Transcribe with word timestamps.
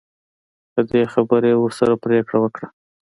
په 0.73 0.81
دې 0.91 1.03
خبره 1.13 1.47
یې 1.51 1.57
ورسره 1.59 1.93
پرېکړه 2.03 2.37
وکړه. 2.41 2.67